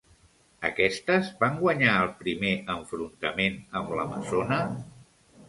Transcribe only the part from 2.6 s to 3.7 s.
enfrontament